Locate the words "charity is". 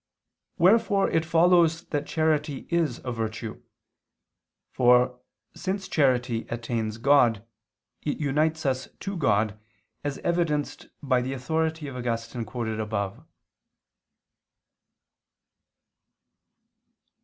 2.07-2.99